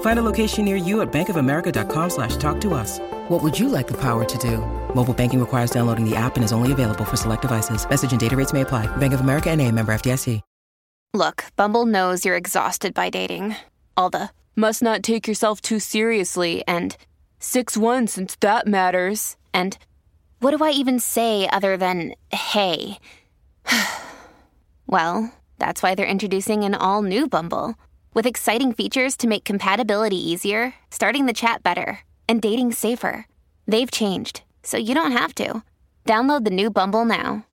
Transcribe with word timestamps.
Find 0.00 0.18
a 0.18 0.22
location 0.22 0.64
near 0.64 0.76
you 0.76 1.02
at 1.02 1.12
bankofamerica.com 1.12 2.10
slash 2.10 2.36
talk 2.36 2.60
to 2.62 2.74
us. 2.74 2.98
What 3.28 3.42
would 3.42 3.58
you 3.58 3.68
like 3.68 3.86
the 3.86 4.00
power 4.00 4.24
to 4.24 4.38
do? 4.38 4.58
Mobile 4.94 5.14
banking 5.14 5.40
requires 5.40 5.70
downloading 5.70 6.08
the 6.08 6.16
app 6.16 6.36
and 6.36 6.44
is 6.44 6.52
only 6.52 6.72
available 6.72 7.04
for 7.04 7.16
select 7.16 7.42
devices. 7.42 7.88
Message 7.88 8.12
and 8.12 8.20
data 8.20 8.36
rates 8.36 8.52
may 8.52 8.62
apply. 8.62 8.86
Bank 8.96 9.12
of 9.12 9.20
America 9.20 9.50
and 9.50 9.60
a 9.60 9.70
member 9.70 9.92
FDIC. 9.92 10.40
Look, 11.14 11.44
Bumble 11.56 11.86
knows 11.86 12.26
you're 12.26 12.36
exhausted 12.36 12.92
by 12.92 13.08
dating. 13.08 13.56
All 13.96 14.10
the 14.10 14.28
must 14.54 14.82
not 14.82 15.02
take 15.02 15.26
yourself 15.26 15.62
too 15.62 15.78
seriously 15.78 16.62
and 16.68 16.94
6-1 17.40 18.08
since 18.08 18.36
that 18.40 18.66
matters. 18.66 19.36
And 19.54 19.78
what 20.40 20.50
do 20.56 20.62
I 20.62 20.72
even 20.72 21.00
say 21.00 21.48
other 21.48 21.78
than 21.78 22.12
hey? 22.30 22.98
well, 24.86 25.32
that's 25.58 25.82
why 25.82 25.94
they're 25.94 26.04
introducing 26.06 26.64
an 26.64 26.74
all 26.74 27.00
new 27.00 27.26
Bumble 27.26 27.76
with 28.16 28.26
exciting 28.26 28.72
features 28.72 29.14
to 29.18 29.28
make 29.28 29.44
compatibility 29.44 30.16
easier, 30.16 30.74
starting 30.90 31.26
the 31.26 31.34
chat 31.34 31.62
better, 31.62 32.00
and 32.26 32.40
dating 32.40 32.72
safer. 32.72 33.26
They've 33.68 33.90
changed, 33.90 34.40
so 34.62 34.78
you 34.78 34.94
don't 34.94 35.12
have 35.12 35.34
to. 35.34 35.62
Download 36.06 36.42
the 36.42 36.50
new 36.50 36.70
Bumble 36.70 37.04
now. 37.04 37.44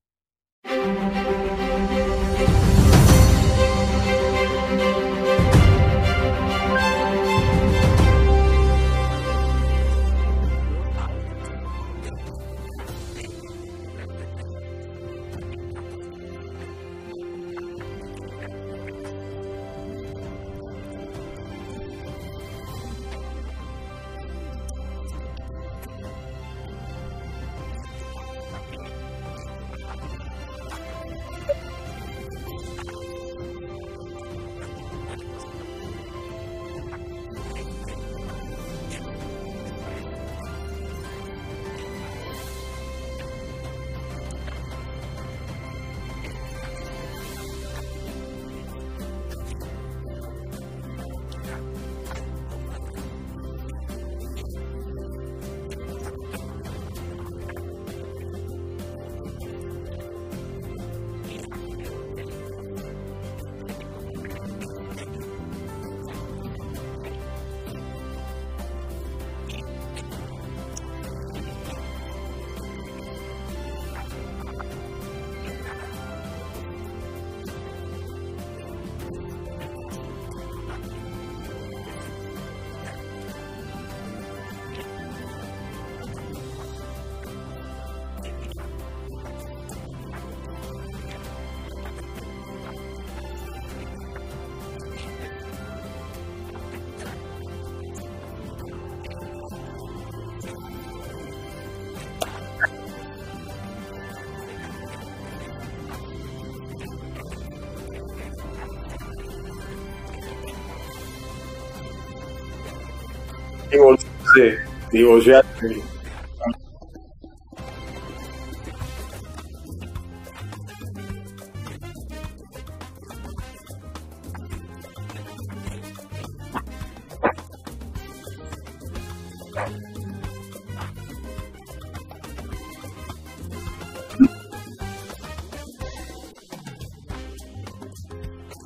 Divorciarse, 114.33 114.59
divorciarse. 114.91 115.83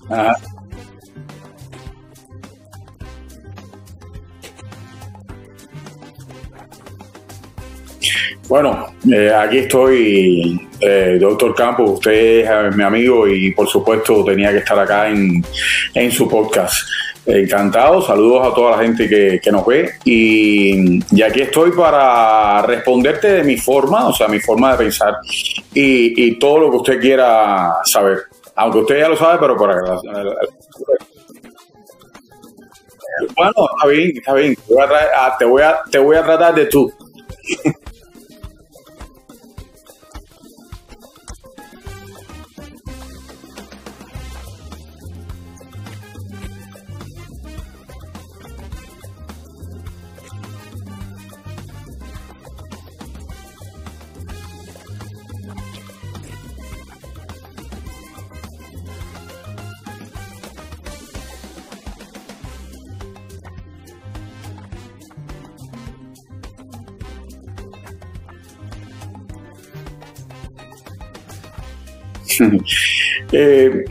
Ajá. 0.10 0.47
Bueno, 8.48 8.88
eh, 9.12 9.30
aquí 9.34 9.58
estoy, 9.58 10.70
eh, 10.80 11.18
doctor 11.20 11.54
Campos. 11.54 11.92
Usted 11.92 12.12
es 12.12 12.50
eh, 12.50 12.70
mi 12.76 12.84
amigo 12.84 13.28
y, 13.28 13.52
por 13.52 13.68
supuesto, 13.68 14.24
tenía 14.24 14.52
que 14.52 14.60
estar 14.60 14.80
acá 14.80 15.10
en, 15.10 15.44
en 15.94 16.12
su 16.12 16.30
podcast. 16.30 16.88
Encantado, 17.26 18.02
saludos 18.02 18.48
a 18.48 18.56
toda 18.56 18.72
la 18.72 18.84
gente 18.84 19.10
que, 19.10 19.42
que 19.44 19.52
nos 19.52 19.66
ve. 19.66 19.92
Y, 20.06 21.00
y 21.14 21.22
aquí 21.22 21.42
estoy 21.42 21.72
para 21.72 22.62
responderte 22.62 23.28
de 23.34 23.44
mi 23.44 23.58
forma, 23.58 24.08
o 24.08 24.14
sea, 24.14 24.30
mi 24.30 24.40
forma 24.40 24.72
de 24.72 24.78
pensar 24.78 25.18
y, 25.74 26.28
y 26.28 26.40
todo 26.40 26.60
lo 26.60 26.72
que 26.72 26.78
usted 26.78 27.02
quiera 27.02 27.74
saber. 27.84 28.20
Aunque 28.56 28.80
usted 28.80 29.00
ya 29.00 29.10
lo 29.10 29.18
sabe, 29.18 29.40
pero 29.42 29.58
para 29.58 29.76
Bueno, 33.36 33.54
está 33.76 33.88
bien, 33.90 34.12
está 34.16 34.34
bien. 34.34 34.56
Te 34.56 34.74
voy 34.74 34.84
a, 34.84 34.88
ah, 35.18 35.36
te 35.38 35.46
voy 35.46 35.62
a, 35.62 35.80
te 35.92 36.00
voy 36.00 36.16
a 36.16 36.24
tratar 36.24 36.56
de 36.56 36.66
tú. 36.68 36.90
Eh, 73.32 73.84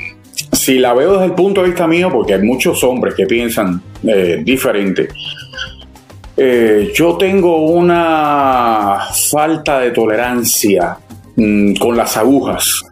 si 0.53 0.79
la 0.79 0.95
veo 0.95 1.13
desde 1.15 1.27
el 1.27 1.33
punto 1.33 1.61
de 1.63 1.69
vista 1.69 1.87
mío, 1.87 2.09
porque 2.11 2.35
hay 2.35 2.43
muchos 2.43 2.83
hombres 2.85 3.15
que 3.15 3.27
piensan 3.27 3.81
eh, 4.07 4.41
diferente, 4.43 5.09
eh, 6.37 6.91
yo 6.95 7.17
tengo 7.17 7.67
una 7.67 8.99
falta 9.31 9.81
de 9.81 9.91
tolerancia 9.91 10.97
mm, 11.37 11.75
con 11.77 11.97
las 11.97 12.17
agujas. 12.17 12.83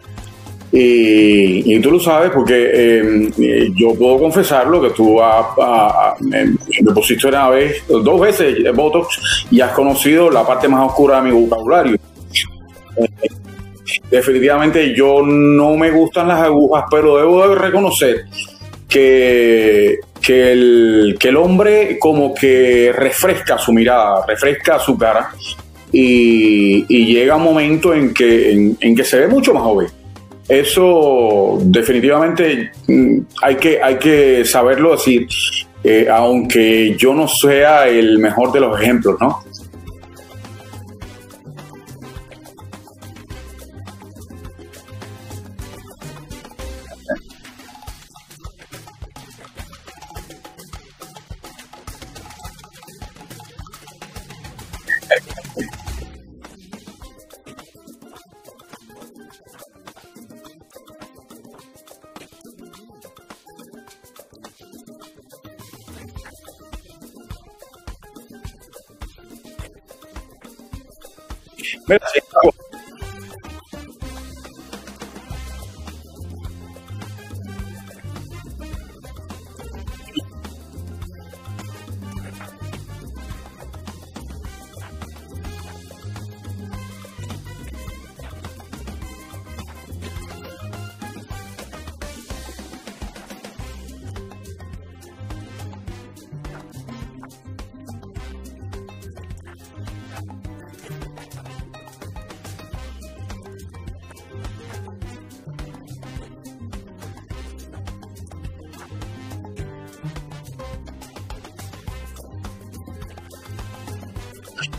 Y, 0.76 1.78
tú 1.80 1.92
lo 1.92 2.00
sabes 2.00 2.30
porque 2.32 2.70
eh, 2.74 3.30
yo 3.76 3.94
puedo 3.94 4.18
confesarlo 4.18 4.82
que 4.82 4.90
tú 4.90 5.20
a- 5.22 5.54
a- 5.56 6.10
a- 6.10 6.16
me, 6.20 6.46
me 6.46 6.92
pusiste 6.92 7.28
una 7.28 7.48
vez, 7.48 7.76
dos 7.86 8.20
veces 8.20 8.56
Botox 8.74 9.46
y 9.52 9.60
has 9.60 9.70
conocido 9.70 10.30
la 10.30 10.44
parte 10.44 10.66
más 10.66 10.84
oscura 10.88 11.22
de 11.22 11.30
mi 11.30 11.40
vocabulario. 11.46 11.96
Definitivamente 14.14 14.94
yo 14.94 15.22
no 15.22 15.76
me 15.76 15.90
gustan 15.90 16.28
las 16.28 16.40
agujas, 16.40 16.84
pero 16.88 17.16
debo 17.16 17.48
de 17.48 17.54
reconocer 17.56 18.26
que, 18.88 19.98
que, 20.22 20.52
el, 20.52 21.16
que 21.18 21.30
el 21.30 21.36
hombre 21.36 21.98
como 21.98 22.32
que 22.32 22.92
refresca 22.96 23.58
su 23.58 23.72
mirada, 23.72 24.24
refresca 24.24 24.78
su 24.78 24.96
cara 24.96 25.30
y, 25.90 26.84
llega 27.12 27.34
un 27.34 27.42
momento 27.42 27.92
en 27.92 28.14
que, 28.14 28.52
en, 28.78 28.94
que 28.94 29.02
se 29.02 29.18
ve 29.18 29.26
mucho 29.26 29.52
más 29.52 29.64
joven. 29.64 29.88
Eso 30.48 31.58
definitivamente 31.62 32.70
mm, 32.86 33.18
hay 33.42 33.56
que, 33.56 33.82
hay 33.82 33.96
que 33.96 34.44
saberlo 34.44 34.92
decir, 34.92 35.26
eh, 35.82 36.06
aunque 36.08 36.94
yo 36.96 37.14
no 37.14 37.26
sea 37.26 37.88
el 37.88 38.20
mejor 38.20 38.52
de 38.52 38.60
los 38.60 38.80
ejemplos, 38.80 39.16
¿no? 39.20 39.42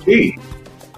Sí, 0.06 0.34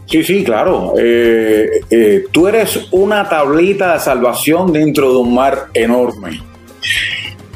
sí, 0.05 0.23
sí, 0.23 0.43
claro. 0.43 0.93
Eh, 0.97 1.69
eh, 1.89 2.25
tú 2.31 2.47
eres 2.47 2.87
una 2.91 3.27
tablita 3.27 3.93
de 3.93 3.99
salvación 3.99 4.71
dentro 4.71 5.11
de 5.11 5.17
un 5.17 5.33
mar 5.33 5.67
enorme. 5.73 6.41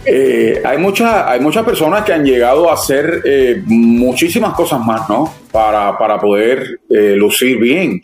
Eh, 0.05 0.61
hay, 0.65 0.77
muchas, 0.79 1.27
hay 1.27 1.39
muchas 1.39 1.63
personas 1.63 2.03
que 2.03 2.13
han 2.13 2.25
llegado 2.25 2.69
a 2.69 2.73
hacer 2.73 3.23
muchísimas 3.65 4.53
cosas 4.53 4.79
más, 4.83 5.07
¿no? 5.07 5.31
Para, 5.51 5.97
para 5.97 6.19
poder 6.19 6.79
lucir 6.89 7.57
bien. 7.59 8.01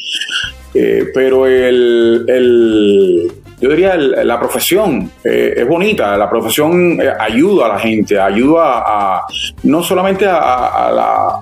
pero 1.13 1.47
el, 1.47 2.23
el, 2.27 3.31
yo 3.59 3.69
diría, 3.71 3.97
la 3.97 4.39
profesión 4.39 5.11
eh, 5.23 5.55
es 5.57 5.67
bonita, 5.67 6.15
la 6.15 6.29
profesión 6.29 7.01
eh, 7.01 7.11
ayuda 7.19 7.65
a 7.65 7.69
la 7.69 7.79
gente, 7.79 8.19
ayuda 8.19 8.83
a, 8.85 9.25
no 9.63 9.81
solamente 9.81 10.27
a, 10.29 10.91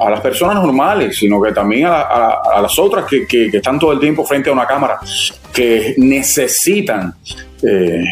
las 0.10 0.22
personas 0.22 0.64
normales, 0.64 1.18
sino 1.18 1.42
que 1.42 1.52
también 1.52 1.88
a, 1.88 2.62
las 2.62 2.80
otras 2.80 3.06
que, 3.06 3.50
están 3.52 3.78
todo 3.78 3.92
el 3.92 4.00
tiempo 4.00 4.24
frente 4.24 4.50
a 4.50 4.54
una 4.54 4.66
cámara, 4.66 4.98
que 5.54 5.94
necesitan, 5.98 7.14
eh, 7.62 8.06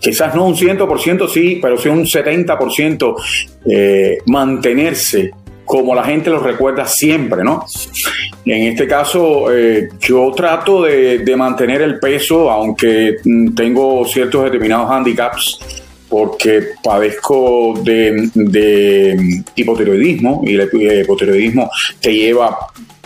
quizás 0.00 0.34
no 0.34 0.46
un 0.46 0.56
100%, 0.56 1.28
sí, 1.28 1.60
pero 1.62 1.78
sí 1.78 1.88
un 1.88 2.04
70% 2.04 3.14
mantenerse 4.26 5.30
como 5.66 5.94
la 5.94 6.04
gente 6.04 6.30
lo 6.30 6.38
recuerda 6.38 6.86
siempre, 6.86 7.44
¿no? 7.44 7.66
En 8.44 8.62
este 8.68 8.86
caso, 8.86 9.52
eh, 9.52 9.90
yo 10.00 10.32
trato 10.34 10.84
de, 10.84 11.34
mantener 11.36 11.82
el 11.82 11.98
peso, 11.98 12.50
aunque 12.50 13.16
mm, 13.22 13.54
tengo 13.54 14.06
ciertos 14.06 14.44
determinados 14.44 14.90
handicaps, 14.90 15.58
porque 16.08 16.68
padezco 16.82 17.74
de, 17.82 18.30
de 18.32 19.42
hipotiroidismo 19.56 20.42
y 20.46 20.54
el 20.54 21.02
hipotiroidismo 21.02 21.68
te 22.00 22.14
lleva 22.14 22.56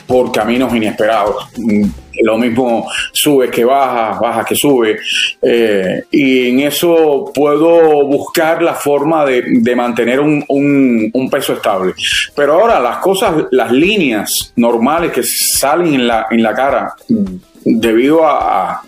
por 0.06 0.30
caminos 0.30 0.74
inesperados. 0.74 1.48
Lo 2.22 2.36
mismo 2.36 2.88
sube 3.12 3.50
que 3.50 3.64
baja, 3.64 4.18
baja 4.20 4.44
que 4.44 4.54
sube. 4.54 4.98
Eh, 5.40 6.04
y 6.10 6.48
en 6.50 6.60
eso 6.60 7.30
puedo 7.34 8.06
buscar 8.06 8.62
la 8.62 8.74
forma 8.74 9.24
de, 9.24 9.74
mantener 9.76 10.20
un, 10.20 11.28
peso 11.30 11.54
estable. 11.54 11.94
Pero 12.34 12.54
ahora 12.54 12.80
las 12.80 12.98
cosas, 12.98 13.46
las 13.50 13.70
líneas 13.70 14.52
normales 14.56 15.12
que 15.12 15.22
salen 15.22 15.94
en 15.94 16.06
la, 16.06 16.26
en 16.30 16.42
la 16.42 16.54
cara 16.54 16.94
debido 17.64 18.26
a, 18.26 18.82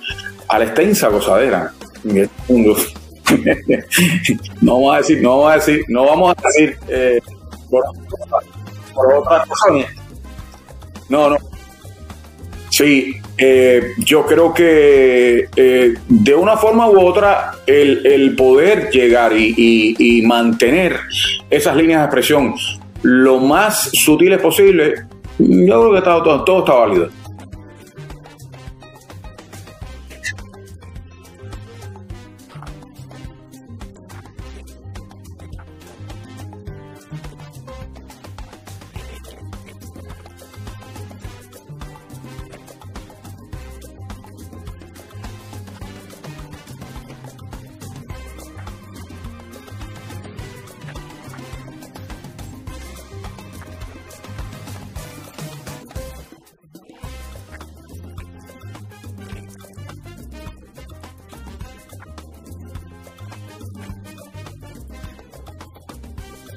la 0.50 0.64
extensa 0.64 1.08
gozadera. 1.08 1.72
no 4.60 4.74
vamos 4.74 4.94
a 4.94 4.98
decir, 4.98 5.22
no 5.22 5.38
vamos 5.38 5.52
a 5.52 5.54
decir, 5.54 5.84
no 5.88 6.04
vamos 6.04 6.34
a 6.36 6.42
decir 6.48 6.76
eh, 6.88 7.20
por, 7.70 7.84
por 8.92 9.24
razones. 9.24 9.86
No, 11.08 11.30
no. 11.30 11.51
Sí, 12.82 13.14
eh, 13.38 13.92
yo 13.98 14.26
creo 14.26 14.52
que 14.52 15.48
eh, 15.54 15.94
de 16.08 16.34
una 16.34 16.56
forma 16.56 16.90
u 16.90 17.00
otra 17.00 17.52
el, 17.64 18.34
poder 18.34 18.90
llegar 18.90 19.32
y, 19.36 20.20
mantener 20.26 20.96
esas 21.48 21.76
líneas 21.76 22.00
de 22.00 22.04
expresión 22.06 22.54
lo 23.02 23.38
más 23.38 23.90
sutiles 23.92 24.40
posible, 24.40 24.94
yo 25.38 25.90
creo 25.90 25.94
que 25.94 26.02
todo, 26.02 26.42
todo 26.42 26.58
está 26.58 26.74
válido. 26.74 27.08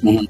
man 0.04 0.28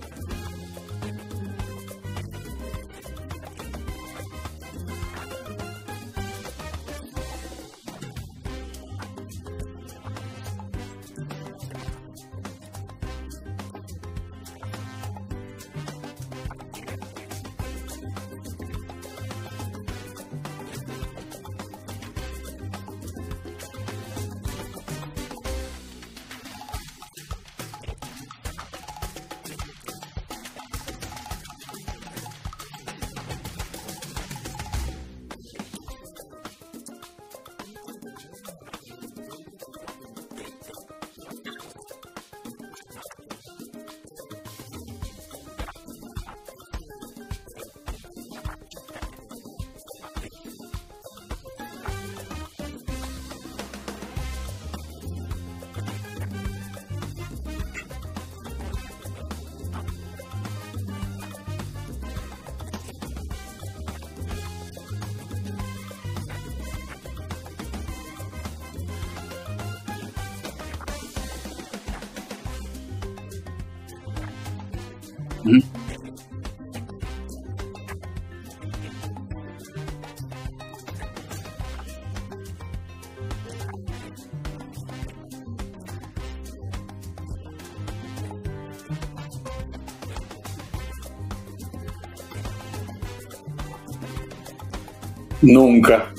Nunca. 95.45 96.11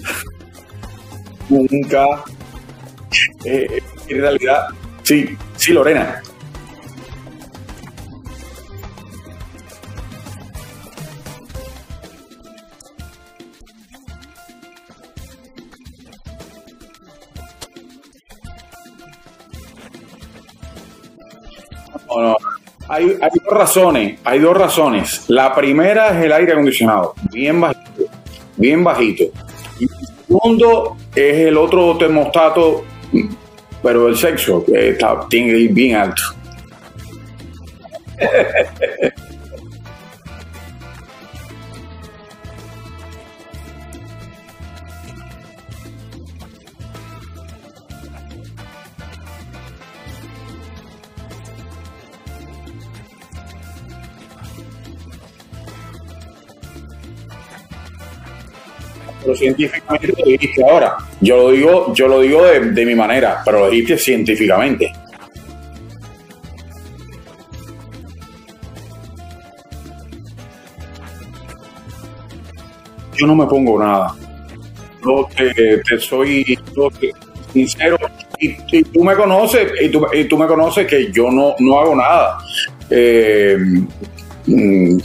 Nunca. 1.49 2.25
Eh, 3.45 3.83
en 4.09 4.21
realidad, 4.21 4.69
sí, 5.03 5.37
sí, 5.57 5.73
Lorena. 5.73 6.23
Hay 22.89 23.19
dos 23.45 23.53
razones, 23.53 24.21
hay 24.25 24.39
dos 24.39 24.57
razones. 24.57 25.25
La 25.29 25.55
primera 25.55 26.17
es 26.17 26.25
el 26.25 26.33
aire 26.33 26.53
acondicionado, 26.53 27.15
bien 27.31 27.61
bajito, 27.61 28.06
bien 28.57 28.85
bajito. 28.85 29.25
Y 29.79 29.85
el 29.85 29.91
segundo 30.27 30.97
es 31.15 31.39
el 31.47 31.57
otro 31.57 31.97
termostato, 31.97 32.85
pero 33.83 34.09
el 34.09 34.17
sexo, 34.17 34.65
que 34.65 34.91
está, 34.91 35.27
tiene 35.29 35.53
que 35.53 35.59
ir 35.59 35.73
bien 35.73 35.97
alto. 35.97 36.23
científicamente 59.37 60.09
lo 60.09 60.25
dijiste 60.25 60.65
ahora. 60.65 60.97
Yo 61.21 61.37
lo 61.37 61.51
digo, 61.51 61.95
yo 61.95 62.09
lo 62.09 62.21
digo 62.21 62.45
de, 62.45 62.61
de 62.73 62.87
mi 62.87 62.95
manera, 62.95 63.43
pero 63.45 63.61
lo 63.61 63.71
dijiste 63.71 63.99
científicamente. 63.99 64.93
Yo 73.17 73.27
no 73.27 73.35
me 73.35 73.47
pongo 73.47 73.79
nada. 73.79 74.15
Yo 75.05 75.29
te, 75.37 75.79
te 75.79 75.99
soy 75.99 76.59
sincero 77.53 77.97
y, 78.39 78.57
y 78.73 78.83
tú 78.83 79.03
me 79.03 79.15
conoces 79.15 79.73
y 79.81 79.89
tú, 79.89 80.07
y 80.13 80.25
tú 80.25 80.37
me 80.37 80.47
conoces 80.47 80.87
que 80.87 81.11
yo 81.11 81.31
no, 81.31 81.55
no 81.59 81.79
hago 81.79 81.97
nada. 81.97 82.39
Eh, 82.91 83.57
mm, 84.47 84.99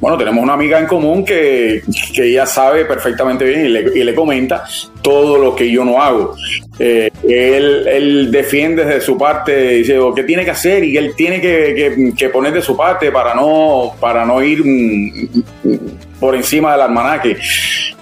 bueno, 0.00 0.16
tenemos 0.16 0.42
una 0.42 0.52
amiga 0.54 0.78
en 0.78 0.86
común 0.86 1.24
que, 1.24 1.82
que 2.14 2.24
ella 2.30 2.46
sabe 2.46 2.84
perfectamente 2.84 3.44
bien 3.44 3.66
y 3.66 3.68
le, 3.68 3.80
y 3.98 4.04
le 4.04 4.14
comenta 4.14 4.64
todo 5.02 5.38
lo 5.38 5.56
que 5.56 5.70
yo 5.70 5.84
no 5.84 6.00
hago. 6.00 6.34
Eh, 6.78 7.10
él, 7.24 7.86
él 7.88 8.30
defiende 8.30 8.84
desde 8.84 9.00
su 9.00 9.18
parte, 9.18 9.68
dice 9.70 9.98
"Oh, 9.98 10.14
qué 10.14 10.22
tiene 10.22 10.44
que 10.44 10.52
hacer 10.52 10.84
y 10.84 10.96
él 10.96 11.14
tiene 11.16 11.40
que, 11.40 12.12
que- 12.16 12.28
poner 12.28 12.52
de 12.52 12.62
su 12.62 12.76
parte 12.76 13.10
para 13.10 13.34
no, 13.34 13.92
para 14.00 14.24
no 14.24 14.40
ir 14.42 14.62
mm, 14.64 15.28
mm, 15.64 15.78
por 16.20 16.34
encima 16.36 16.72
del 16.72 16.82
almanaque. 16.82 17.36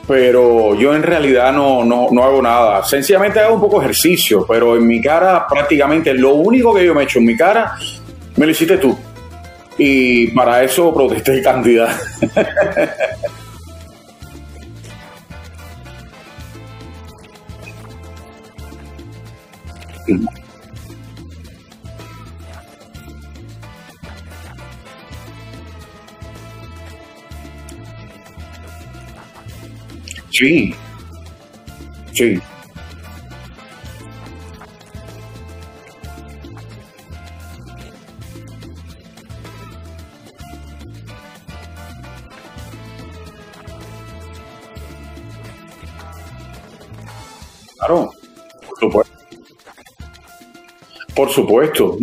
Pero 0.07 0.75
yo 0.79 0.95
en 0.95 1.03
realidad 1.03 1.53
no, 1.53 1.85
no, 1.85 2.09
no 2.13 2.23
hago 2.23 2.41
nada. 2.43 2.85
Sencillamente 2.85 3.41
hago 3.41 3.55
un 3.55 3.61
poco 3.61 3.81
ejercicio, 3.81 4.45
pero 4.49 4.77
en 4.77 4.87
mi 4.87 5.01
cara 5.01 5.47
prácticamente 5.49 6.13
lo 6.15 6.35
único 6.35 6.75
que 6.75 6.85
yo 6.85 6.95
me 6.95 7.05
echo 7.05 7.19
en 7.19 7.25
mi 7.25 7.37
cara 7.37 7.73
me 8.37 8.45
lo 8.47 8.53
hiciste 8.53 8.77
tú. 8.77 8.97
Y 9.79 10.29
para 10.29 10.63
eso 10.63 10.93
protesté 10.93 11.43
cantidad. 11.43 11.95
Sí, 30.31 30.75
sí. 32.13 32.39
Por 51.17 51.31
supuesto. 51.31 51.97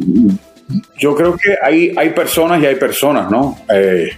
Yo 0.98 1.16
creo 1.16 1.38
que 1.38 1.56
hay, 1.62 1.94
hay 1.96 2.10
personas 2.10 2.62
y 2.62 2.66
hay 2.66 2.76
personas, 2.76 3.30
¿no? 3.30 3.60
Eh, 3.72 4.10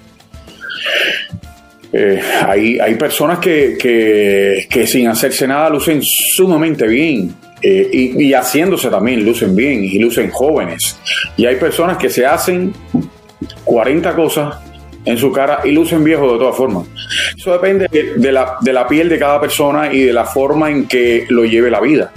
eh, 1.91 2.21
hay, 2.47 2.79
hay 2.79 2.95
personas 2.95 3.39
que, 3.39 3.77
que, 4.69 4.87
sin 4.87 5.07
hacerse 5.07 5.47
nada 5.47 5.69
lucen 5.69 6.01
sumamente 6.01 6.87
bien. 6.87 7.35
eh, 7.61 7.89
y, 7.91 8.33
haciéndose 8.33 8.89
también 8.89 9.25
lucen 9.25 9.55
bien 9.55 9.83
y 9.83 9.97
lucen 9.99 10.29
jóvenes. 10.29 10.99
Y 11.35 11.45
hay 11.45 11.55
personas 11.55 11.97
que 11.97 12.09
se 12.09 12.25
hacen 12.25 12.73
40 13.63 14.15
cosas 14.15 14.55
en 15.03 15.17
su 15.17 15.31
cara 15.31 15.61
y 15.63 15.71
lucen 15.71 16.03
viejos 16.03 16.31
de 16.33 16.37
todas 16.39 16.55
formas. 16.55 16.87
Eso 17.37 17.53
depende 17.53 17.87
de, 17.91 18.13
de 18.15 18.31
la, 18.31 18.57
de 18.61 18.73
la 18.73 18.87
piel 18.87 19.09
de 19.09 19.19
cada 19.19 19.41
persona 19.41 19.91
y 19.91 20.01
de 20.01 20.13
la 20.13 20.25
forma 20.25 20.69
en 20.69 20.87
que 20.87 21.25
lo 21.29 21.43
lleve 21.45 21.69
la 21.71 21.81
vida. 21.81 22.11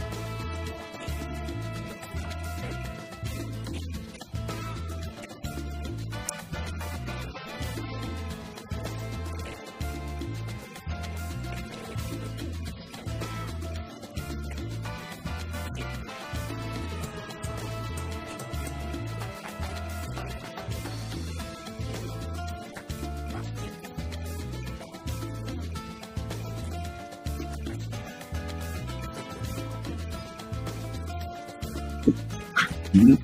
Sí. 32.93 33.19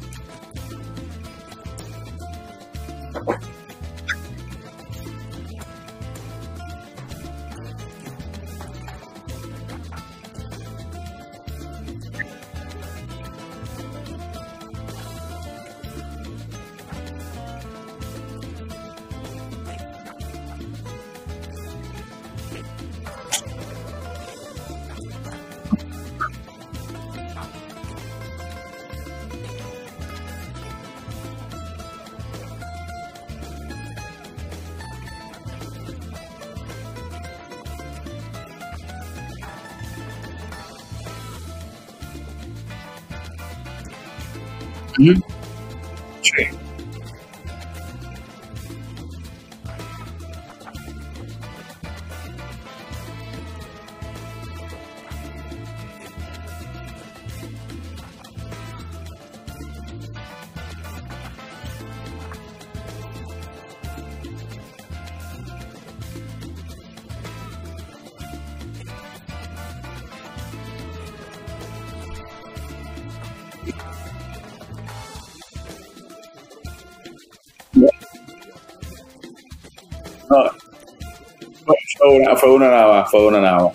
Fue 82.04 82.18
una, 82.18 82.36
fue 82.36 82.50
una 82.50 82.70
nada 82.70 83.04
fue 83.06 83.26
una 83.26 83.40
nada. 83.40 83.72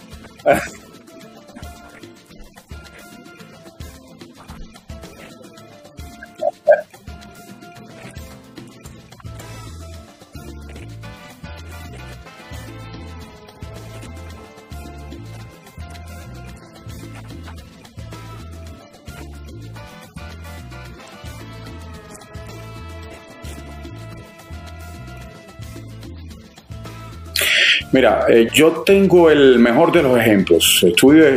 Mira, 28.00 28.24
eh, 28.29 28.48
yo 28.53 28.82
tengo 28.86 29.29
el 29.29 29.60
mejor 29.60 29.91
de 29.91 30.01
los 30.01 30.18
ejemplos. 30.18 30.82
Estuve 30.88 31.27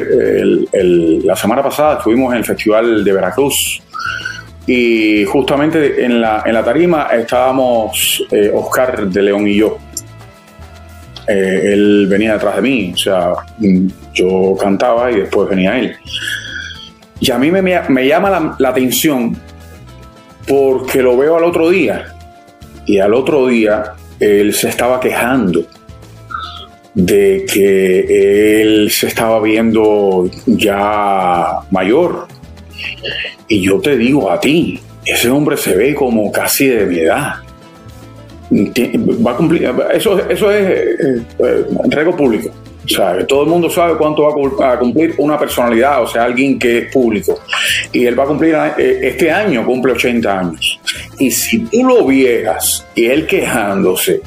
el- 0.73 1.27
la 1.27 1.35
semana 1.35 1.61
pasada, 1.61 1.99
estuvimos 1.99 2.31
en 2.33 2.39
el 2.39 2.45
Festival 2.45 3.03
de 3.03 3.13
Veracruz 3.13 3.83
y 4.65 5.25
justamente 5.25 6.05
en 6.05 6.21
la, 6.21 6.45
en 6.47 6.55
la 6.55 6.63
tarima 6.65 7.09
estábamos 7.13 8.25
eh, 8.31 8.53
Oscar 8.55 9.09
de 9.09 9.23
León 9.23 9.49
y 9.49 9.57
yo. 9.57 9.77
Eh, 11.27 11.73
él 11.73 12.07
venía 12.09 12.35
detrás 12.35 12.55
de 12.55 12.63
mí, 12.63 12.93
o 12.95 12.97
sea, 12.97 13.33
mm, 13.59 13.89
yo 14.15 14.55
cantaba 14.57 15.11
y 15.11 15.17
después 15.17 15.49
venía 15.49 15.77
él. 15.81 15.97
Y 17.19 17.29
a 17.33 17.39
mí 17.39 17.51
me, 17.51 17.61
me 17.61 18.07
llama 18.07 18.31
la, 18.31 18.55
la 18.61 18.69
atención 18.69 19.37
porque 20.47 21.03
lo 21.03 21.17
veo 21.17 21.37
al 21.39 21.43
otro 21.43 21.71
día 21.71 22.15
y 22.87 23.01
al 23.01 23.15
otro 23.15 23.49
día 23.49 23.95
él 24.21 24.55
se 24.55 24.69
estaba 24.69 25.01
quejando 25.01 25.65
de 26.95 27.47
que 27.51 28.61
él 28.63 28.91
se 28.91 29.07
estaba 29.07 29.41
viendo 29.41 30.29
ya 30.47 31.61
mayor. 31.71 32.27
Y 33.49 33.63
yo 33.63 33.81
te 33.81 33.97
digo 33.97 34.31
a 34.31 34.41
ti, 34.41 34.81
ese 35.05 35.31
hombre 35.31 35.57
se 35.57 35.75
ve 35.75 35.95
como 35.95 36.31
casi 36.31 36.69
de 36.69 36.87
mi 36.87 36.99
edad. 36.99 37.35
Va 39.27 39.33
a 39.33 39.37
cumplir, 39.37 39.71
eso, 39.95 40.29
eso 40.29 40.51
es 40.51 40.69
eh, 40.69 41.23
eh, 41.39 42.13
público. 42.17 42.51
Todo 43.29 43.45
el 43.45 43.49
mundo 43.49 43.71
sabe 43.71 43.97
cuánto 43.97 44.25
va 44.25 44.73
a 44.73 44.79
cumplir 44.79 45.15
una 45.19 45.39
personalidad, 45.39 46.03
o 46.03 46.07
sea, 46.07 46.25
alguien 46.25 46.59
que 46.59 46.79
es 46.79 46.93
público. 46.93 47.41
Y 47.93 48.05
él 48.07 48.19
va 48.19 48.25
a 48.25 48.27
cumplir, 48.27 48.57
eh, 48.77 48.99
este 49.03 49.31
año 49.31 49.65
cumple 49.65 49.93
80 49.93 50.39
años. 50.39 50.81
Y 51.19 51.31
si 51.31 51.61
tú 51.61 51.85
lo 51.85 52.05
vieras 52.05 52.85
y 52.95 53.07
él 53.07 53.27
quejándose, 53.27 54.21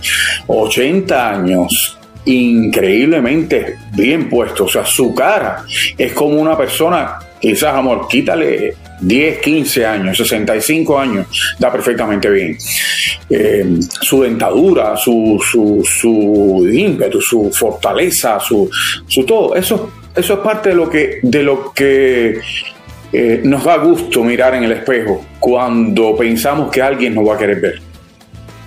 80 0.47 1.29
años, 1.29 1.94
increíblemente 2.25 3.75
bien 3.93 4.29
puesto, 4.29 4.65
o 4.65 4.69
sea, 4.69 4.85
su 4.85 5.13
cara 5.13 5.63
es 5.97 6.13
como 6.13 6.41
una 6.41 6.57
persona, 6.57 7.19
quizás, 7.39 7.75
amor, 7.75 8.07
quítale 8.07 8.75
10, 9.01 9.39
15 9.39 9.85
años, 9.85 10.17
65 10.17 10.99
años, 10.99 11.27
da 11.59 11.71
perfectamente 11.71 12.29
bien. 12.29 12.57
Eh, 13.29 13.79
su 14.01 14.21
dentadura, 14.23 14.95
su, 14.97 15.41
su, 15.43 15.83
su 15.83 16.67
ímpetu, 16.71 17.21
su 17.21 17.51
fortaleza, 17.51 18.39
su, 18.39 18.69
su 19.07 19.25
todo, 19.25 19.55
eso, 19.55 19.91
eso 20.15 20.33
es 20.33 20.39
parte 20.39 20.69
de 20.69 20.75
lo 20.75 20.89
que, 20.89 21.19
de 21.21 21.43
lo 21.43 21.71
que 21.73 22.39
eh, 23.11 23.41
nos 23.43 23.63
da 23.63 23.77
gusto 23.77 24.23
mirar 24.23 24.55
en 24.55 24.63
el 24.63 24.71
espejo 24.71 25.23
cuando 25.39 26.15
pensamos 26.15 26.71
que 26.71 26.81
alguien 26.81 27.13
nos 27.13 27.27
va 27.27 27.35
a 27.35 27.37
querer 27.37 27.59
ver. 27.59 27.81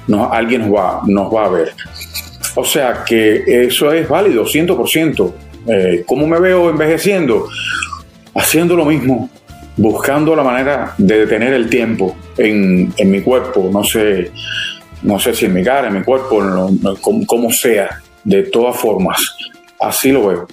No, 0.06 0.32
alguien 0.32 0.62
nos 0.62 0.74
va, 0.74 1.02
nos 1.06 1.34
va 1.34 1.46
a 1.46 1.48
ver. 1.50 1.72
O 2.60 2.64
sea 2.64 3.04
que 3.06 3.44
eso 3.66 3.92
es 3.92 4.08
válido, 4.08 4.44
100%. 4.44 5.32
Eh, 5.68 6.02
¿Cómo 6.06 6.26
me 6.26 6.40
veo 6.40 6.70
envejeciendo? 6.70 7.46
Haciendo 8.34 8.74
lo 8.74 8.84
mismo, 8.84 9.30
buscando 9.76 10.34
la 10.34 10.42
manera 10.42 10.94
de 10.98 11.20
detener 11.20 11.52
el 11.52 11.68
tiempo 11.70 12.16
en, 12.36 12.92
en 12.96 13.10
mi 13.10 13.20
cuerpo, 13.20 13.68
no 13.72 13.84
sé, 13.84 14.30
no 15.02 15.18
sé 15.20 15.34
si 15.34 15.44
en 15.46 15.54
mi 15.54 15.62
cara, 15.62 15.88
en 15.88 15.94
mi 15.94 16.02
cuerpo, 16.02 16.42
en 16.42 16.54
lo- 16.82 16.96
como, 17.00 17.24
como 17.26 17.50
sea, 17.52 18.00
de 18.24 18.42
todas 18.44 18.76
formas. 18.76 19.18
Así 19.80 20.10
lo 20.10 20.26
veo. 20.26 20.48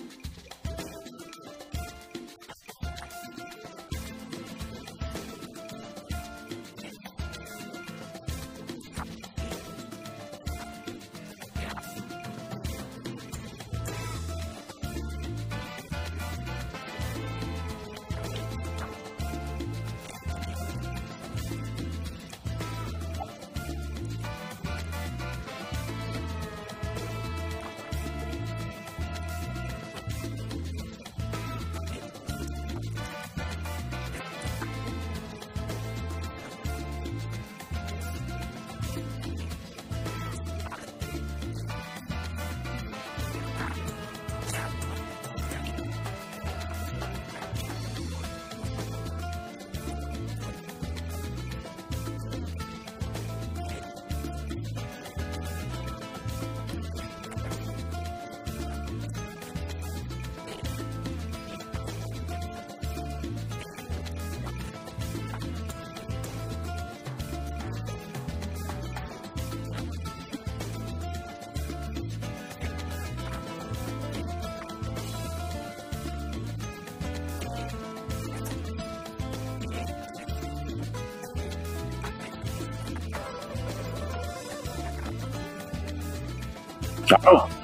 Claro. 87.08 87.48
Pero 87.48 87.55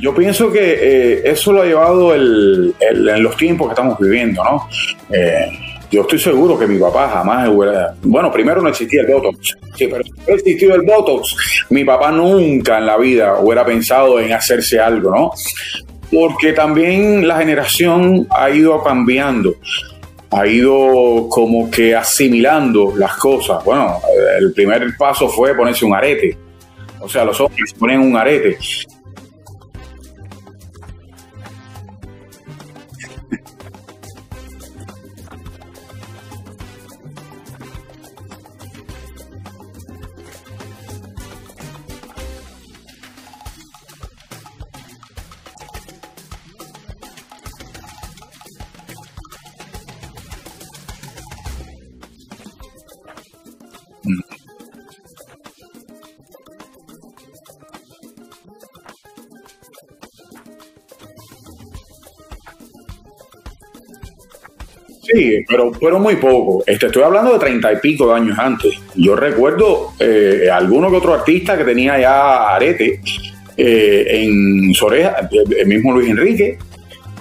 Yo 0.00 0.14
pienso 0.14 0.50
que 0.50 0.60
eh, 0.80 1.22
eso 1.24 1.52
lo 1.52 1.62
ha 1.62 1.66
llevado 1.66 2.14
el, 2.14 2.74
en 2.80 3.22
los 3.22 3.36
tiempos 3.36 3.68
que 3.68 3.72
estamos 3.72 3.98
viviendo, 3.98 4.42
¿no? 4.42 4.68
Eh, 5.10 5.46
yo 5.90 6.02
estoy 6.02 6.18
seguro 6.18 6.58
que 6.58 6.66
mi 6.66 6.78
papá 6.78 7.08
jamás 7.08 7.48
hubiera... 7.48 7.94
Bueno, 8.02 8.32
primero 8.32 8.60
no 8.60 8.68
existía 8.68 9.02
el 9.02 9.12
Botox. 9.12 9.56
Sí, 9.76 9.86
pero 9.86 10.02
si 10.02 10.10
hubiera 10.12 10.34
existido 10.34 10.74
el 10.74 10.82
Botox, 10.82 11.36
mi 11.70 11.84
papá 11.84 12.10
nunca 12.10 12.78
en 12.78 12.86
la 12.86 12.96
vida 12.96 13.38
hubiera 13.38 13.64
pensado 13.64 14.18
en 14.18 14.32
hacerse 14.32 14.80
algo, 14.80 15.10
¿no? 15.10 15.30
Porque 16.10 16.52
también 16.52 17.26
la 17.28 17.38
generación 17.38 18.26
ha 18.30 18.50
ido 18.50 18.82
cambiando. 18.82 19.54
ha 20.30 20.46
ido 20.48 21.28
como 21.28 21.70
que 21.70 21.94
asimilando 21.94 22.92
las 22.96 23.14
cosas. 23.16 23.62
Bueno, 23.64 23.98
el 24.40 24.52
primer 24.52 24.96
paso 24.98 25.28
fue 25.28 25.54
ponerse 25.54 25.84
un 25.84 25.94
arete. 25.94 26.36
O 27.00 27.08
sea, 27.08 27.24
los 27.24 27.40
hombres 27.40 27.72
ponen 27.74 28.00
un 28.00 28.16
arete. 28.16 28.58
Fueron 65.84 66.00
muy 66.00 66.16
poco. 66.16 66.64
Este, 66.66 66.86
estoy 66.86 67.02
hablando 67.02 67.34
de 67.34 67.38
treinta 67.38 67.70
y 67.70 67.76
pico 67.76 68.08
de 68.08 68.14
años 68.14 68.38
antes. 68.38 68.74
Yo 68.94 69.14
recuerdo 69.14 69.92
eh, 69.98 70.48
alguno 70.50 70.88
que 70.88 70.96
otro 70.96 71.12
artista 71.12 71.58
que 71.58 71.64
tenía 71.64 72.00
ya 72.00 72.54
arete 72.54 73.02
eh, 73.54 74.06
en 74.08 74.72
Soreja, 74.72 75.28
el 75.30 75.66
mismo 75.66 75.92
Luis 75.92 76.08
Enrique, 76.08 76.56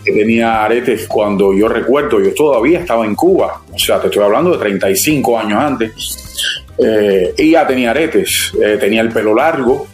que 0.06 0.12
tenía 0.14 0.64
aretes 0.64 1.08
cuando 1.10 1.54
yo 1.54 1.68
recuerdo, 1.68 2.22
yo 2.22 2.34
todavía 2.34 2.80
estaba 2.80 3.06
en 3.06 3.16
Cuba, 3.16 3.64
o 3.70 3.78
sea, 3.78 4.00
te 4.00 4.08
estoy 4.08 4.24
hablando 4.24 4.52
de 4.52 4.60
35 4.60 5.38
años 5.38 5.60
antes, 5.62 6.64
eh, 6.78 7.34
y 7.38 7.52
ya 7.52 7.68
tenía 7.68 7.92
aretes, 7.92 8.54
eh, 8.64 8.78
tenía 8.80 9.02
el 9.02 9.10
pelo 9.10 9.36
largo, 9.36 9.88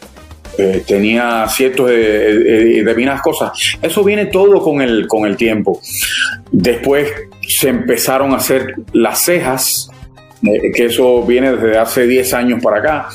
eh, 0.60 0.84
tenía 0.86 1.48
ciertos 1.48 1.90
de, 1.90 2.84
de, 2.84 3.20
cosas. 3.24 3.52
Eso 3.82 4.04
viene 4.04 4.28
todo 4.28 4.62
con 4.62 4.80
el, 4.80 5.08
con 5.08 5.26
el 5.26 5.38
tiempo. 5.38 5.82
Después 6.52 7.29
se 7.50 7.70
empezaron 7.70 8.34
a 8.34 8.38
hacer 8.38 8.76
las 8.94 9.24
cejas, 9.26 9.90
que 10.42 10.86
eso 10.86 11.24
viene 11.24 11.56
desde 11.56 11.78
hace 11.78 12.08
10 12.08 12.34
años 12.34 12.64
para 12.64 12.78
acá. 12.78 13.10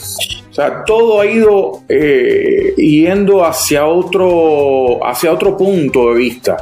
O 0.54 0.56
sea, 0.56 0.84
todo 0.84 1.20
ha 1.20 1.26
ido 1.26 1.80
eh, 1.88 2.74
yendo 2.76 3.44
hacia 3.44 3.86
otro, 3.86 5.04
hacia 5.04 5.32
otro 5.32 5.56
punto 5.56 6.12
de 6.12 6.14
vista. 6.14 6.58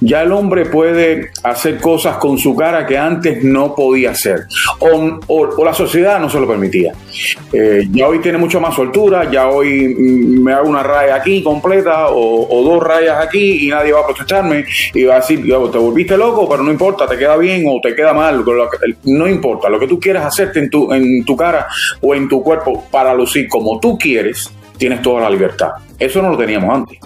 Ya 0.00 0.22
el 0.22 0.32
hombre 0.32 0.66
puede 0.66 1.30
hacer 1.44 1.80
cosas 1.80 2.16
con 2.16 2.38
su 2.38 2.56
cara 2.56 2.84
que 2.84 2.98
antes 2.98 3.44
no 3.44 3.72
podía 3.72 4.10
hacer, 4.10 4.46
o, 4.80 5.64
la 5.64 5.72
sociedad 5.72 6.18
no 6.18 6.28
se 6.28 6.40
lo 6.40 6.48
permitía. 6.48 6.92
Eh, 7.52 7.86
ya 7.92 8.08
hoy 8.08 8.18
tiene 8.18 8.36
mucho 8.36 8.60
más 8.60 8.74
soltura, 8.74 9.30
ya 9.30 9.48
hoy 9.48 9.94
mm, 9.96 10.42
me 10.42 10.52
hago 10.52 10.68
una 10.68 10.82
raya 10.82 11.14
aquí 11.14 11.40
completa 11.40 12.08
o, 12.08 12.64
dos 12.64 12.82
rayas 12.82 13.24
aquí 13.24 13.64
y 13.64 13.68
nadie 13.68 13.92
va 13.92 14.00
a 14.00 14.06
protestarme 14.06 14.64
y 14.92 15.04
va 15.04 15.14
a 15.14 15.20
decir, 15.20 15.40
te 15.44 15.78
volviste 15.78 16.16
loco, 16.16 16.48
pero 16.48 16.64
no 16.64 16.72
importa, 16.72 17.06
te 17.06 17.16
queda 17.16 17.36
bien 17.36 17.64
o 17.68 17.78
te 17.80 17.94
queda 17.94 18.12
mal, 18.12 18.44
no 19.04 19.28
importa, 19.28 19.68
lo 19.68 19.78
que 19.78 19.86
tú 19.86 20.00
quieras 20.00 20.24
hacerte 20.24 20.58
en 20.58 20.68
tu, 20.68 20.92
en 20.92 21.24
tu 21.24 21.36
cara 21.36 21.68
o 22.00 22.12
en 22.12 22.28
tu 22.28 22.42
cuerpo 22.42 22.88
para 22.90 23.14
lucir 23.14 23.35
como 23.44 23.78
tú 23.80 23.98
quieres, 23.98 24.50
tienes 24.78 25.02
toda 25.02 25.22
la 25.22 25.30
libertad. 25.30 25.70
Eso 25.98 26.22
no 26.22 26.30
lo 26.30 26.38
teníamos 26.38 26.74
antes. 26.74 26.98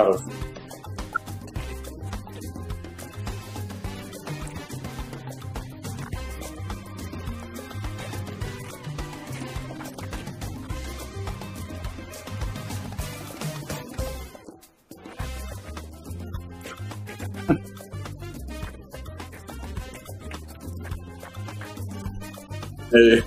Claro. 0.00 0.18
eh, 22.92 23.22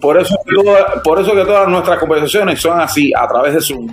Por 0.00 0.18
eso, 0.18 0.34
por 1.04 1.20
eso 1.20 1.32
que 1.32 1.44
todas 1.44 1.68
nuestras 1.68 1.98
conversaciones 2.00 2.60
son 2.60 2.80
así, 2.80 3.12
a 3.16 3.28
través 3.28 3.54
de 3.54 3.60
Zoom. 3.60 3.88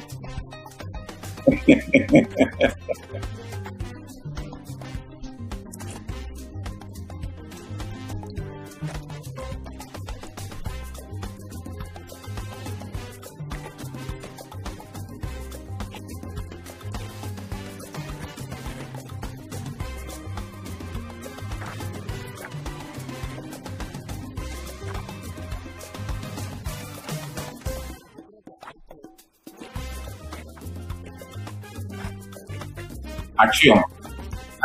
Acción. 33.40 33.82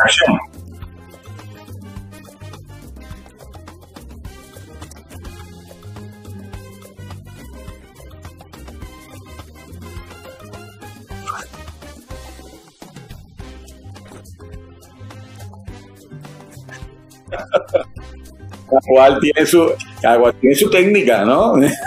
Acción. 0.05 0.37
Cada 18.97 19.21
tiene 19.21 19.47
su, 19.47 19.73
cada 20.03 20.19
cual 20.19 20.35
tiene 20.41 20.57
su 20.57 20.69
técnica, 20.69 21.25
¿no? 21.25 21.55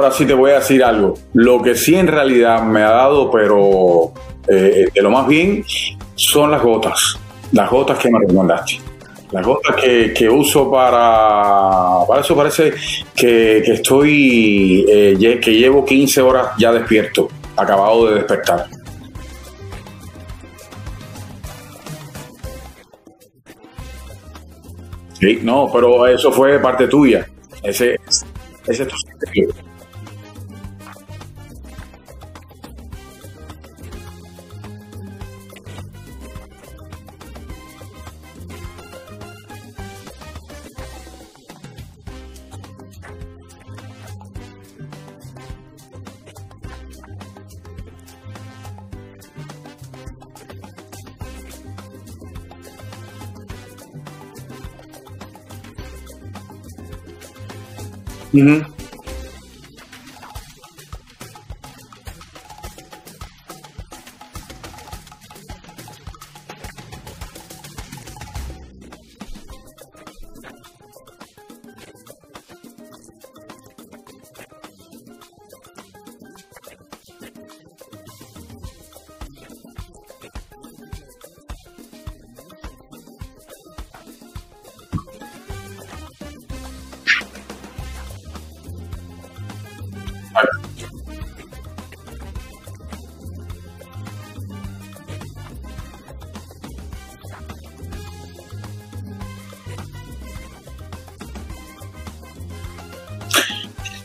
Ahora 0.00 0.14
sí 0.14 0.24
te 0.24 0.32
voy 0.32 0.52
a 0.52 0.54
decir 0.54 0.82
algo. 0.82 1.12
Lo 1.34 1.60
que 1.60 1.74
sí 1.74 1.94
en 1.94 2.06
realidad 2.06 2.62
me 2.62 2.80
ha 2.80 2.88
dado, 2.88 3.30
pero 3.30 4.14
eh, 4.48 4.86
de 4.94 5.02
lo 5.02 5.10
más 5.10 5.28
bien, 5.28 5.62
son 6.14 6.50
las 6.50 6.62
gotas. 6.62 7.18
Las 7.52 7.68
gotas 7.68 7.98
que 7.98 8.10
me 8.10 8.18
recomendaste. 8.18 8.80
Las 9.30 9.44
gotas 9.44 9.76
que, 9.76 10.26
uso 10.30 10.70
para... 10.70 12.06
Para 12.08 12.22
eso 12.22 12.34
parece 12.34 12.72
que, 13.14 13.58
estoy... 13.58 14.86
eh, 14.88 15.38
que 15.38 15.52
llevo 15.52 15.84
15 15.84 16.22
horas 16.22 16.46
ya 16.56 16.72
despierto, 16.72 17.28
acabado 17.54 18.06
de 18.06 18.14
despertar. 18.14 18.68
Sí, 25.20 25.40
no, 25.42 25.70
pero 25.70 26.06
eso 26.06 26.32
fue 26.32 26.58
parte 26.58 26.88
tuya. 26.88 27.28
Ese, 27.62 27.96
ese 28.66 28.82
es 28.84 28.88
tu 28.88 28.96
secreto. 28.96 29.69
Mm-hmm. 58.40 58.79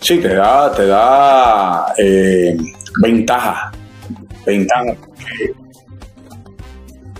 Sí, 0.05 0.19
te 0.19 0.35
da, 0.35 0.71
te 0.71 0.85
da 0.85 1.91
eh, 1.97 2.55
ventaja. 3.01 3.71
Ventaja. 4.45 4.95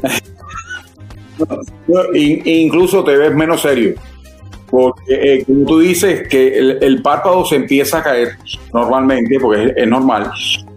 In- 2.14 2.42
incluso 2.46 3.04
te 3.04 3.18
ves 3.18 3.34
menos 3.34 3.64
serio. 3.64 3.96
Porque, 4.70 5.02
eh, 5.08 5.44
como 5.46 5.66
tú 5.66 5.80
dices, 5.80 6.28
que 6.28 6.60
el, 6.60 7.02
párpado 7.02 7.44
se 7.44 7.56
empieza 7.56 7.98
a 7.98 8.04
caer 8.04 8.38
normalmente, 8.72 9.40
porque 9.40 9.74
es, 9.76 9.88
normal. 9.88 10.30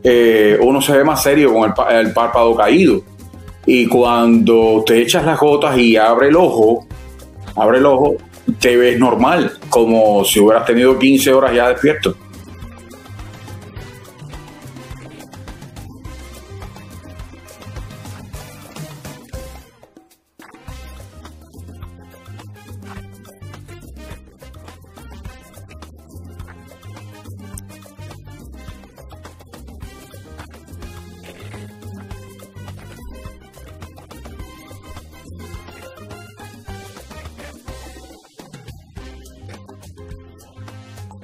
eh, 0.03 0.59
uno 0.63 0.81
se 0.81 0.97
ve 0.97 1.05
más 1.05 1.23
serio 1.23 1.53
con 1.53 1.75
el, 1.91 2.07
el 2.07 2.13
párpado 2.15 2.57
caído. 2.57 3.03
Y 3.67 3.87
cuando 3.87 4.83
te 4.87 5.03
echas 5.03 5.27
las 5.27 5.39
gotas 5.39 5.77
y 5.77 5.99
abre 5.99 6.29
el 6.29 6.37
ojo, 6.37 6.87
abre 7.55 7.79
el 7.79 7.85
ojo, 7.85 8.17
te 8.61 8.79
ves 8.79 8.99
normal, 8.99 9.58
como 9.69 10.25
si 10.25 10.41
hubieras 10.41 10.65
tenido 10.65 10.99
15 10.99 11.33
horas 11.33 11.55
ya 11.55 11.69
despierto. 11.69 12.17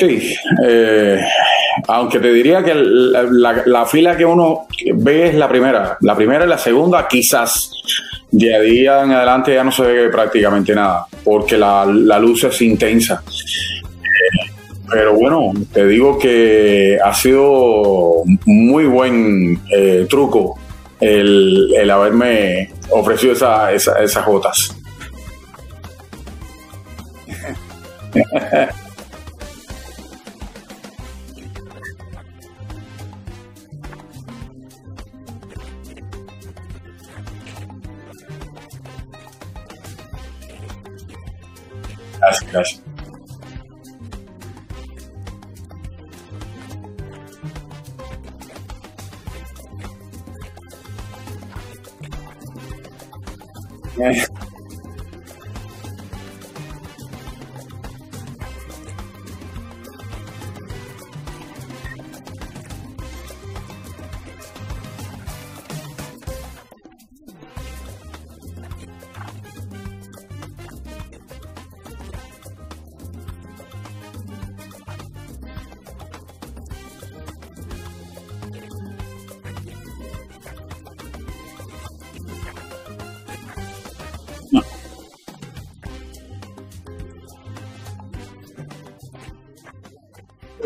Sí, 0.00 0.34
eh, 0.66 1.20
aunque 1.88 2.18
te 2.20 2.32
diría 2.32 2.62
que 2.64 2.74
la, 2.74 3.22
la- 3.24 3.62
la 3.66 3.86
fila 3.86 4.16
que 4.16 4.24
uno 4.24 4.66
ve 4.94 5.28
es 5.28 5.34
la 5.34 5.48
primera. 5.48 5.96
La 6.00 6.16
primera 6.16 6.44
y 6.44 6.48
la 6.48 6.58
segunda, 6.58 7.06
quizás. 7.08 7.70
De 8.32 8.54
ahí 8.54 8.80
en 8.86 9.12
adelante 9.12 9.52
ya 9.54 9.64
no 9.64 9.72
se 9.72 9.82
ve 9.82 10.08
prácticamente 10.08 10.74
nada, 10.74 11.04
porque 11.24 11.58
la, 11.58 11.84
la 11.84 12.18
luz 12.18 12.44
es 12.44 12.62
intensa. 12.62 13.22
Eh, 13.26 14.50
Pero 14.88 15.14
bueno, 15.14 15.52
te 15.72 15.86
digo 15.86 16.18
que 16.18 16.98
ha 17.04 17.12
sido 17.14 18.22
muy 18.46 18.84
buen 18.86 19.60
eh, 19.72 20.06
truco 20.08 20.58
el, 21.00 21.72
el 21.76 21.90
haberme 21.90 22.70
ofrecido 22.90 23.32
esa- 23.32 23.72
esas 23.72 24.24
gotas. 24.26 24.76
Gracias, 42.52 42.82
gracias. 53.96 54.30
Eh, 54.30 54.39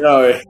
A 0.05 0.43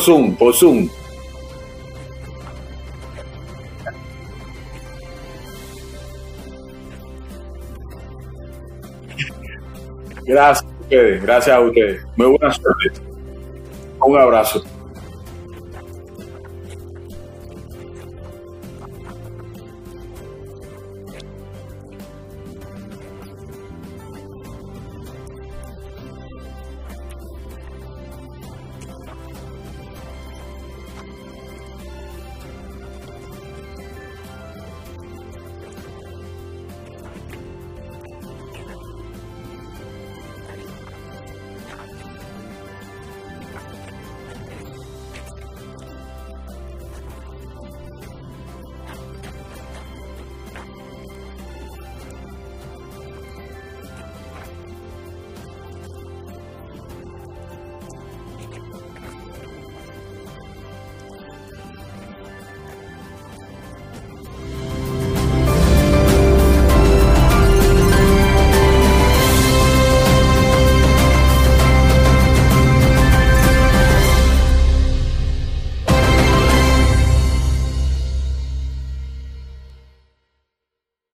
Zoom, 0.00 0.34
por 0.36 0.54
Zoom. 0.54 0.88
Gracias 10.24 10.64
a 10.64 10.80
ustedes, 10.82 11.22
gracias 11.22 11.56
a 11.56 11.60
ustedes. 11.60 12.06
Muy 12.16 12.26
buena 12.26 12.52
suerte. 12.52 13.00
Un 14.00 14.18
abrazo. 14.18 14.62